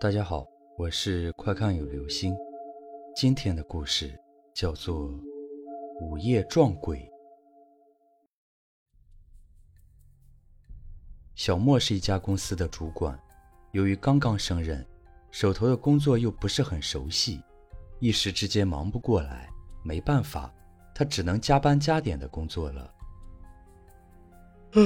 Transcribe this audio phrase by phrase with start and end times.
[0.00, 0.46] 大家好，
[0.76, 2.32] 我是快看有流星。
[3.16, 4.16] 今天的故事
[4.54, 5.10] 叫做
[6.00, 6.98] 《午夜撞鬼》。
[11.34, 13.18] 小莫是一家公司的主管，
[13.72, 14.86] 由于刚刚升任，
[15.32, 17.42] 手头的工作又不是很熟悉，
[17.98, 19.50] 一时之间忙不过来，
[19.82, 20.54] 没办法，
[20.94, 22.94] 他只能加班加点的工作了。
[24.74, 24.78] 啊，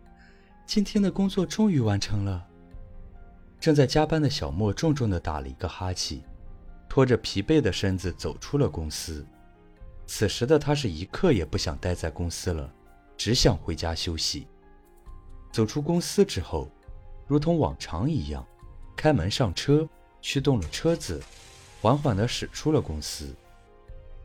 [0.64, 2.46] 今天的工作终于完成了。
[3.60, 6.18] 正在加班的小莫重重的打了一个哈欠，
[6.88, 9.24] 拖着疲惫的身子走出了公司。
[10.06, 12.72] 此时的他是一刻也不想待在公司了，
[13.18, 14.46] 只想回家休息。
[15.52, 16.68] 走出公司之后，
[17.26, 18.44] 如同往常一样，
[18.96, 19.86] 开门上车，
[20.22, 21.22] 驱动了车子，
[21.82, 23.32] 缓缓地驶出了公司。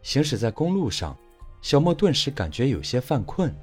[0.02, 1.16] 行驶在公路上，
[1.62, 3.54] 小莫顿时感觉有些犯困。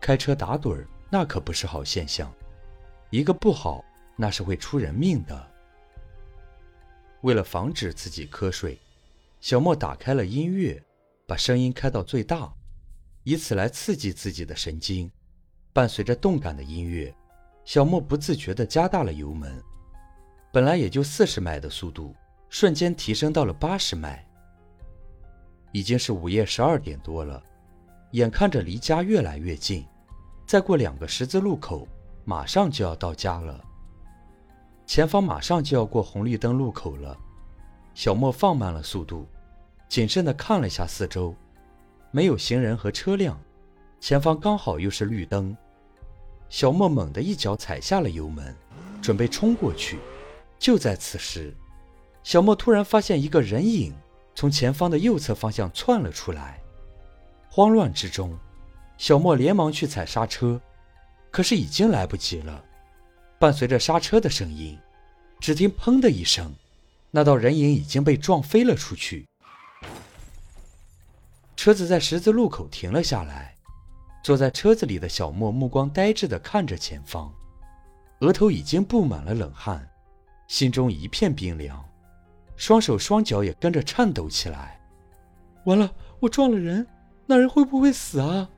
[0.00, 2.30] 开车打盹儿，那可不是好现象，
[3.10, 3.84] 一个不好。
[4.16, 5.48] 那是会出人命的。
[7.20, 8.78] 为了防止自己瞌睡，
[9.40, 10.82] 小莫打开了音乐，
[11.26, 12.52] 把声音开到最大，
[13.24, 15.10] 以此来刺激自己的神经。
[15.72, 17.14] 伴随着动感的音乐，
[17.64, 19.62] 小莫不自觉地加大了油门。
[20.52, 22.14] 本来也就四十迈的速度，
[22.48, 24.26] 瞬间提升到了八十迈。
[25.72, 27.42] 已经是午夜十二点多了，
[28.12, 29.84] 眼看着离家越来越近，
[30.46, 31.86] 再过两个十字路口，
[32.24, 33.62] 马上就要到家了。
[34.86, 37.18] 前方马上就要过红绿灯路口了，
[37.92, 39.26] 小莫放慢了速度，
[39.88, 41.34] 谨慎地看了一下四周，
[42.12, 43.38] 没有行人和车辆，
[43.98, 45.56] 前方刚好又是绿灯。
[46.48, 48.54] 小莫猛地一脚踩下了油门，
[49.02, 49.98] 准备冲过去。
[50.58, 51.52] 就在此时，
[52.22, 53.92] 小莫突然发现一个人影
[54.36, 56.60] 从前方的右侧方向窜了出来。
[57.50, 58.38] 慌乱之中，
[58.96, 60.60] 小莫连忙去踩刹车，
[61.32, 62.64] 可是已经来不及了。
[63.38, 64.78] 伴随着刹车的声音，
[65.40, 66.54] 只听“砰”的一声，
[67.10, 69.26] 那道人影已经被撞飞了出去。
[71.54, 73.54] 车子在十字路口停了下来，
[74.22, 77.30] 坐在车子里的小莫目光呆滞地看着前方，
[78.20, 79.86] 额头已经布满了冷汗，
[80.48, 81.84] 心中一片冰凉，
[82.56, 84.80] 双手双脚也跟着颤抖起来。
[85.64, 86.86] 完了，我撞了人，
[87.26, 88.48] 那人会不会死啊？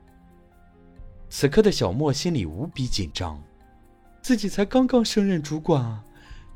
[1.29, 3.41] 此刻的小莫心里无比紧张。
[4.21, 6.03] 自己才刚刚升任主管啊，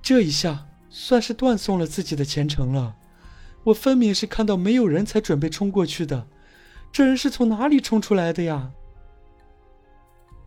[0.01, 2.95] 这一下算是断送了自己的前程了。
[3.63, 6.27] 我分明是看到没有人才准备冲过去的，
[6.91, 8.71] 这人是从哪里冲出来的呀？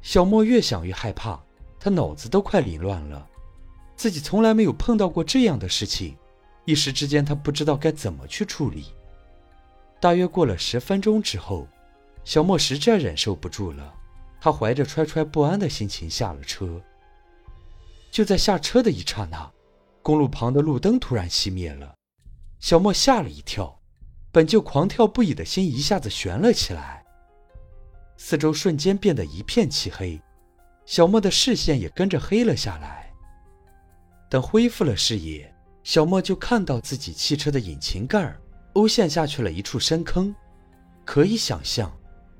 [0.02, 1.40] 小莫越想越害怕，
[1.80, 3.26] 他脑子都快凌乱了。
[3.96, 6.14] 自己从来没有碰到过这样的事情，
[6.66, 8.84] 一时之间他不知道该怎么去处理。
[9.98, 11.66] 大约过了十分钟之后，
[12.22, 13.94] 小莫实在忍受不住了，
[14.38, 16.80] 他怀着揣揣不安的心情下了车。
[18.10, 19.50] 就在下车的一刹那，
[20.02, 21.94] 公路旁的路灯突然熄灭了，
[22.60, 23.78] 小莫吓了一跳，
[24.32, 27.04] 本就狂跳不已的心一下子悬了起来。
[28.16, 30.18] 四周瞬间变得一片漆黑，
[30.86, 33.12] 小莫的视线也跟着黑了下来。
[34.30, 38.34] 等恢复了视野，小莫就看到自己汽车的引擎盖
[38.74, 40.34] 凹陷下去了一处深坑，
[41.04, 41.94] 可以想象，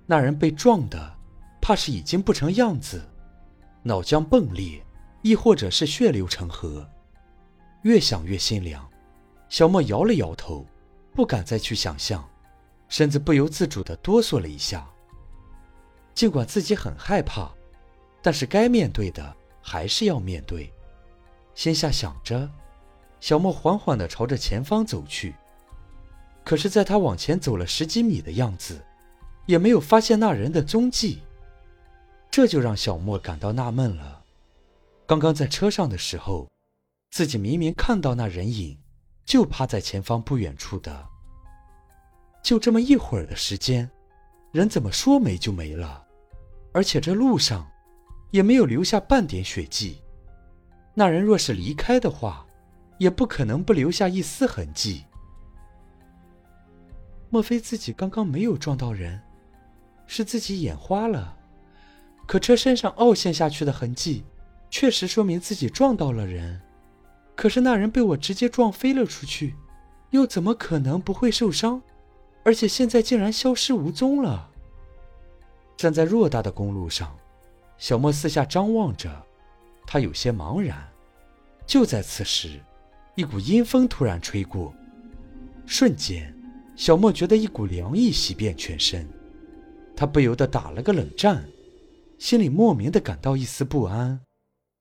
[0.07, 1.15] 那人被撞的，
[1.61, 3.07] 怕是已经不成样子，
[3.83, 4.83] 脑浆迸裂。
[5.23, 6.89] 亦或者是血流成河，
[7.83, 8.89] 越想越心凉。
[9.49, 10.67] 小莫摇了摇头，
[11.15, 12.29] 不敢再去想象，
[12.89, 14.87] 身子不由自主地哆嗦了一下。
[16.15, 17.51] 尽管自己很害怕，
[18.23, 20.73] 但是该面对的还是要面对。
[21.55, 22.51] 心下想着，
[23.21, 25.35] 小莫缓缓地朝着前方走去。
[26.45, 28.85] 可是，在他往前走了十几米的样子，
[29.47, 31.23] 也没有发现那人的踪迹，
[32.31, 34.16] 这就让小莫感到纳闷了。
[35.07, 36.51] 刚刚在车上的时候，
[37.11, 38.77] 自己明明看到那人影，
[39.25, 41.07] 就趴在前方不远处的。
[42.43, 43.89] 就这么一会儿的时间，
[44.51, 46.05] 人怎么说没就没了？
[46.73, 47.71] 而且这路上
[48.33, 50.03] 也没有留下半点血迹。
[50.93, 52.45] 那人若是离开的话，
[52.99, 55.05] 也不可能不留下一丝痕迹。
[57.31, 59.23] 莫非自己刚刚没有撞到人，
[60.09, 61.37] 是自己眼花了？
[62.27, 64.25] 可车身上凹陷下去的痕迹。
[64.69, 66.61] 确实说明自己撞到了人，
[67.35, 69.55] 可是那人被我直接撞飞了出去，
[70.11, 71.81] 又怎么可能不会受伤？
[72.45, 74.51] 而且现在竟然消失无踪了。
[75.77, 77.17] 站在偌大的公路上，
[77.79, 79.11] 小莫四下张望着，
[79.87, 80.87] 他有些茫然。
[81.67, 82.61] 就在此时，
[83.15, 84.73] 一股阴风突然吹过，
[85.67, 86.33] 瞬间，
[86.77, 89.09] 小莫觉得一股凉意袭遍全身，
[89.97, 91.45] 他不由得打了个冷战，
[92.19, 94.21] 心里莫名的感到一丝不安。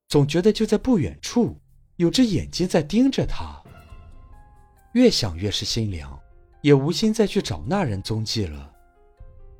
[0.07, 1.59] 总觉得就在不远处，
[1.95, 3.61] 有只眼睛在盯着他。
[4.93, 6.17] 越想越是心凉，
[6.61, 8.71] 也无心再去找那人踪迹了。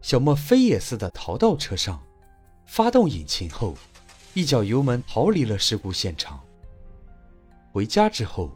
[0.02, 2.02] 小莫飞也似的逃到车上，
[2.66, 3.76] 发动引擎后，
[4.34, 6.40] 一脚油门逃离了事故现场。
[7.72, 8.56] 回家之后，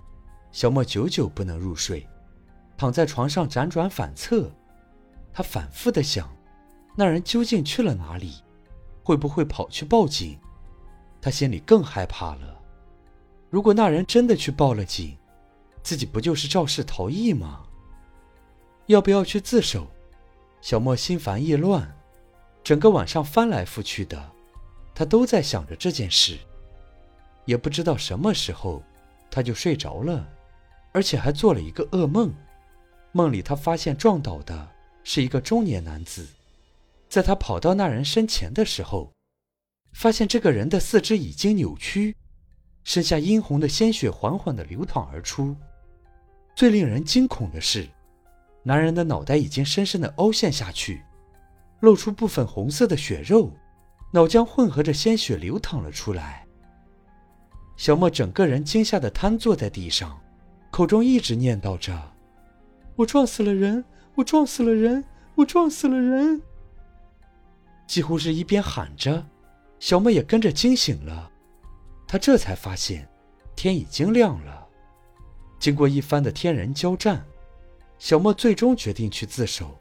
[0.52, 2.08] 小莫久久不能入睡，
[2.78, 4.50] 躺在床上辗转反侧。
[5.34, 6.30] 他反复的想，
[6.96, 8.36] 那人究竟去了哪里？
[9.04, 10.40] 会不会跑去报警？
[11.22, 12.60] 他心里更害怕了。
[13.50, 15.18] 如果那人真的去报了警，
[15.82, 17.64] 自己不就是肇事逃逸吗？
[18.88, 19.88] 要不要去自首？
[20.62, 21.90] 小莫心烦意乱，
[22.64, 24.30] 整个晚上翻来覆去的，
[24.94, 26.38] 他都在想着这件事。
[27.46, 28.84] 也不知道什么时候，
[29.32, 30.28] 他就睡着了，
[30.92, 32.34] 而且还做了一个噩梦。
[33.12, 34.68] 梦里他发现撞倒的
[35.04, 36.28] 是一个中年男子，
[37.08, 39.12] 在他跑到那人身前的时候，
[39.92, 42.16] 发现这个人的四肢已经扭曲，
[42.84, 45.56] 身下殷红的鲜血缓缓地流淌而出。
[46.56, 47.88] 最令人惊恐的是，
[48.64, 51.02] 男人的脑袋已经深深的凹陷下去，
[51.82, 53.52] 露出部分红色的血肉，
[54.12, 56.46] 脑浆混合着鲜血流淌了出来。
[57.78, 60.20] 小莫整个人惊吓的瘫坐在地上，
[60.70, 62.14] 口中一直念叨着
[62.98, 63.84] ：“我撞死了人，
[64.16, 65.04] 我撞死了人，
[65.36, 66.42] 我撞死了人。”
[67.88, 69.26] 几乎是一边喊着，
[69.80, 71.32] 小莫也跟着惊醒了。
[72.08, 73.08] 他这才发现，
[73.56, 74.68] 天已经亮了。
[75.60, 77.26] 经过一番的天人交战，
[77.98, 79.78] 小莫最终决定去自首。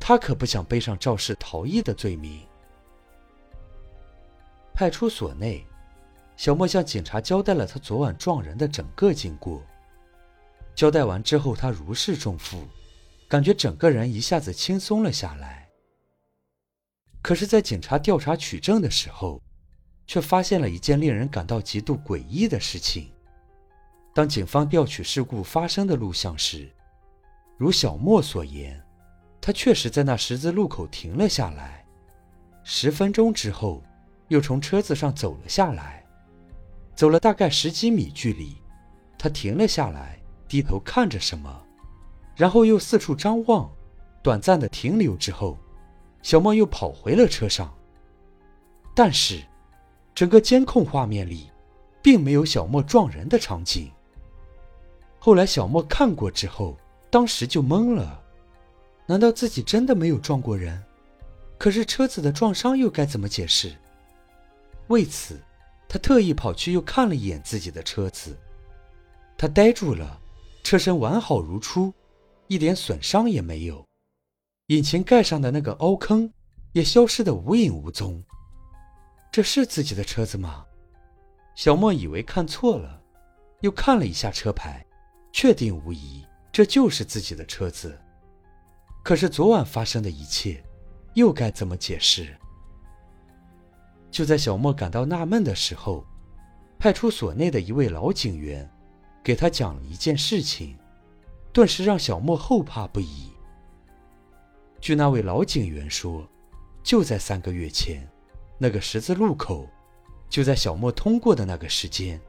[0.00, 2.40] 他可不想背上肇事逃逸的罪名。
[4.74, 5.64] 派出所内，
[6.36, 9.62] 小莫向警察交代了他昨晚撞人的整个经过。
[10.74, 12.66] 交代完之后，他如释重负，
[13.28, 15.61] 感觉整个人一下子轻松了下来。
[17.22, 19.40] 可是，在警察调查取证的时候，
[20.08, 23.08] 却发现了一件令人感到极度诡异的事情。
[24.12, 26.68] 当警方调取事故发生的录像时，
[27.56, 28.82] 如小莫所言，
[29.40, 31.84] 他确实在那十字路口停了下来。
[32.64, 33.82] 十分钟之后，
[34.26, 36.04] 又从车子上走了下来，
[36.96, 38.56] 走了大概十几米距离，
[39.16, 41.64] 他停了下来，低头看着什么，
[42.34, 43.70] 然后又四处张望，
[44.24, 45.56] 短暂的停留之后，
[46.22, 47.72] 小莫又跑回了车上。
[48.94, 49.42] 但是，
[50.14, 51.50] 整个监控画面里，
[52.02, 53.90] 并没有小莫撞人的场景。
[55.18, 56.76] 后来，小莫看过之后，
[57.10, 58.22] 当时就懵了。
[59.06, 60.82] 难道自己真的没有撞过人？
[61.58, 63.74] 可是车子的撞伤又该怎么解释？
[64.88, 65.40] 为此，
[65.88, 68.36] 他特意跑去又看了一眼自己的车子。
[69.38, 70.20] 他呆住了，
[70.62, 71.92] 车身完好如初，
[72.48, 73.84] 一点损伤也没有，
[74.76, 76.32] 引擎盖上的那个凹坑
[76.72, 78.24] 也消失的无影无踪。
[79.30, 80.64] 这是自己的车子吗？
[81.54, 83.02] 小莫以为看错了，
[83.60, 84.82] 又看了一下车牌。
[85.30, 87.98] 确定无疑，这就是自己的车子。
[89.02, 90.62] 可是昨晚发生的一切，
[91.14, 92.34] 又该怎么解释？
[94.10, 96.04] 就在小莫感到纳闷的时候，
[96.78, 98.70] 派出所内的一位老警员
[99.22, 100.78] 给他讲了一件事情，
[101.52, 103.31] 顿时让小莫后怕不已。
[104.82, 106.28] 据那位老警员说，
[106.82, 108.06] 就在三个月前，
[108.58, 109.66] 那个十字路口，
[110.28, 112.20] 就在小莫通过的那个时间，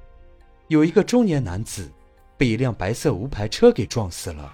[0.68, 1.92] 有一个中年男子。
[2.36, 4.52] 被一辆白色无牌车给撞死了。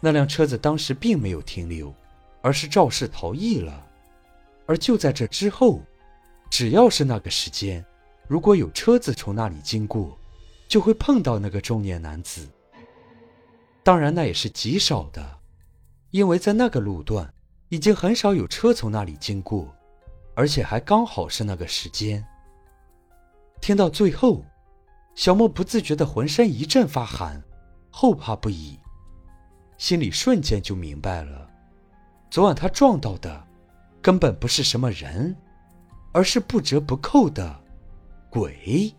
[0.00, 1.94] 那辆车子当时并没有停留，
[2.42, 3.86] 而是肇事逃逸了。
[4.66, 5.80] 而就在这之后，
[6.50, 7.82] 只要是那个时间，
[8.26, 10.18] 如果有车子从那里经过，
[10.68, 12.46] 就会碰到那个中年男子。
[13.82, 15.38] 当然，那也是极少的，
[16.10, 17.32] 因为在那个路段
[17.68, 19.74] 已经很少有车从那里经过，
[20.34, 22.24] 而且还刚好是那个时间。
[23.60, 24.44] 听到最后。
[25.16, 27.42] 小莫不自觉的浑身一阵发寒，
[27.90, 28.78] 后怕不已，
[29.76, 31.50] 心里瞬间就明白了，
[32.30, 33.44] 昨晚他撞到的，
[34.00, 35.36] 根本不是什么人，
[36.12, 37.60] 而是不折不扣的
[38.30, 38.94] 鬼。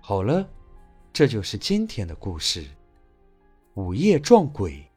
[0.00, 0.48] 好了，
[1.12, 2.64] 这就是今天的故事——
[3.76, 4.90] 午夜撞鬼。